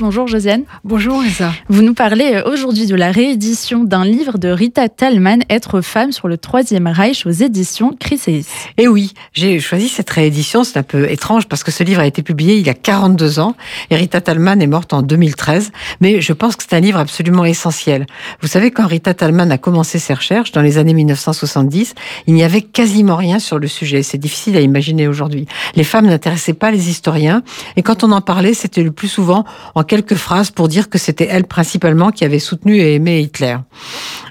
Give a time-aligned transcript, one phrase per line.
[0.00, 0.62] Bonjour Josiane.
[0.84, 1.52] Bonjour Elsa.
[1.68, 6.12] Vous nous parlez euh, aujourd'hui de la réédition d'un livre de Rita Talman, Être femme
[6.12, 8.46] sur le Troisième Reich aux éditions Chryséis.
[8.76, 12.06] Eh oui, j'ai choisi cette réédition, c'est un peu étrange parce que ce livre a
[12.06, 13.56] été publié il y a 42 ans
[13.90, 17.44] et Rita Talman est morte en 2013, mais je pense que c'est un livre absolument
[17.44, 18.06] essentiel.
[18.40, 21.94] Vous savez, quand Rita Talman a commencé ses recherches dans les années 1970,
[22.28, 24.04] il n'y avait quasiment rien sur le sujet.
[24.04, 25.46] C'est difficile à imaginer aujourd'hui.
[25.74, 27.42] Les femmes n'intéressaient pas les historiens
[27.74, 29.44] et quand on en parlait, c'était le plus souvent
[29.74, 33.56] en quelques phrases pour dire que c'était elle principalement qui avait soutenu et aimé Hitler.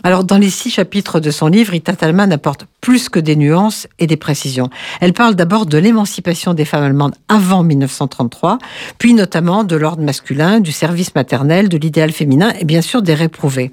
[0.03, 3.85] Alors, dans les six chapitres de son livre, Rita Talman apporte plus que des nuances
[3.99, 4.69] et des précisions.
[5.01, 8.59] Elle parle d'abord de l'émancipation des femmes allemandes avant 1933,
[8.97, 13.13] puis notamment de l'ordre masculin, du service maternel, de l'idéal féminin et bien sûr des
[13.13, 13.71] réprouvés.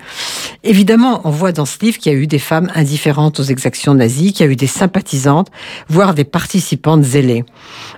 [0.64, 3.94] Évidemment, on voit dans ce livre qu'il y a eu des femmes indifférentes aux exactions
[3.94, 5.48] nazies, qu'il y a eu des sympathisantes,
[5.88, 7.44] voire des participantes zélées.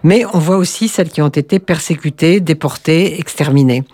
[0.02, 3.84] Mais on voit aussi celles qui ont été persécutées, déportées, exterminées.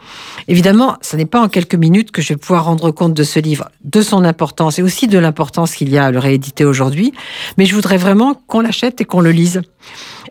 [0.49, 3.39] Évidemment, ce n'est pas en quelques minutes que je vais pouvoir rendre compte de ce
[3.39, 7.12] livre, de son importance et aussi de l'importance qu'il y a à le rééditer aujourd'hui,
[7.57, 9.63] mais je voudrais vraiment qu'on l'achète et qu'on le lise.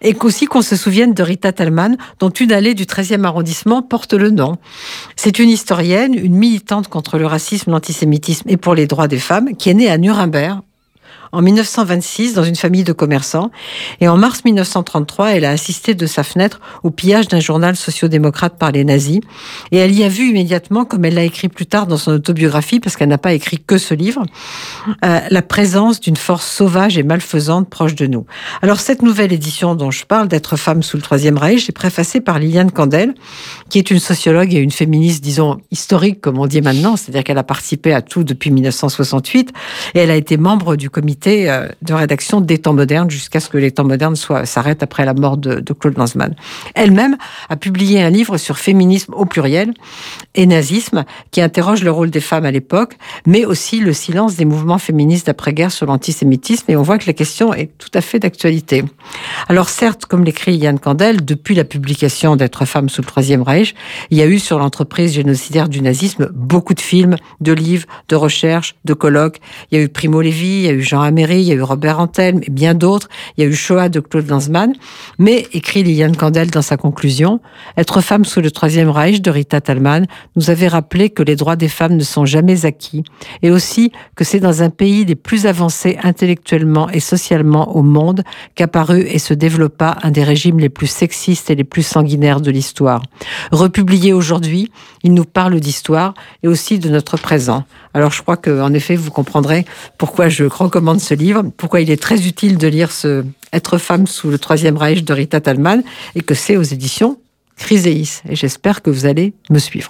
[0.01, 4.13] Et qu'aussi qu'on se souvienne de Rita Talman, dont une allée du 13e arrondissement porte
[4.13, 4.57] le nom.
[5.15, 9.55] C'est une historienne, une militante contre le racisme, l'antisémitisme et pour les droits des femmes,
[9.55, 10.61] qui est née à Nuremberg
[11.31, 13.51] en 1926 dans une famille de commerçants.
[13.99, 18.57] Et en mars 1933, elle a assisté de sa fenêtre au pillage d'un journal sociodémocrate
[18.57, 19.19] par les nazis.
[19.71, 22.79] Et elle y a vu immédiatement, comme elle l'a écrit plus tard dans son autobiographie,
[22.79, 24.23] parce qu'elle n'a pas écrit que ce livre,
[25.05, 28.25] euh, la présence d'une force sauvage et malfaisante proche de nous.
[28.61, 32.21] Alors cette nouvelle édition dont je parle, d'être femme sous le Troisième Reich, est préfacée
[32.21, 33.13] par Liliane Candel,
[33.69, 37.37] qui est une sociologue et une féministe, disons, historique, comme on dit maintenant, c'est-à-dire qu'elle
[37.37, 39.52] a participé à tout depuis 1968,
[39.93, 43.50] et elle a été membre du comité euh, de rédaction des temps modernes jusqu'à ce
[43.50, 46.36] que les temps modernes s'arrêtent après la mort de, Claude Lanzmann.
[46.75, 47.17] Elle-même
[47.50, 49.73] a publié un livre sur féminisme au pluriel
[50.36, 54.45] et nazisme qui interroge le rôle des femmes à l'époque, mais aussi le silence des
[54.45, 56.69] mouvements féministes d'après-guerre sur l'antisémitisme.
[56.69, 58.83] Et on voit que la question est tout à fait d'actualité.
[59.48, 63.76] Alors certes, comme l'écrit Yann Candel, depuis la publication d'être femme sous le Troisième Reich,
[64.09, 68.15] il y a eu sur l'entreprise génocidaire du nazisme beaucoup de films, de livres, de
[68.15, 69.39] recherches, de colloques.
[69.71, 71.61] Il y a eu Primo Levi, il y a eu Jean il y a eu
[71.61, 73.10] Robert Antelme et bien d'autres.
[73.38, 74.73] Il y a eu Shoah de Claude Lanzmann.
[75.20, 77.39] Mais, écrit Liliane Candel dans sa conclusion,
[77.77, 80.05] Être femme sous le Troisième Reich de Rita Talman
[80.36, 83.04] nous avait rappelé que les droits des femmes ne sont jamais acquis
[83.42, 88.23] et aussi que c'est dans un pays des plus avancés intellectuellement et socialement au monde
[88.55, 92.52] qu'apparut et se développa un des régimes les plus sexistes et les plus sanguinaires de
[92.52, 93.04] l'histoire.
[93.52, 94.71] Republié aujourd'hui,
[95.04, 96.14] il nous parle d'histoire
[96.44, 97.64] et aussi de notre présent.
[97.93, 99.65] Alors je crois qu'en effet, vous comprendrez
[99.97, 104.07] pourquoi je recommande ce livre, pourquoi il est très utile de lire ce Être femme
[104.07, 105.83] sous le Troisième Reich de Rita Talman
[106.15, 107.17] et que c'est aux éditions
[107.57, 108.21] Chryséis.
[108.29, 109.89] Et j'espère que vous allez me suivre.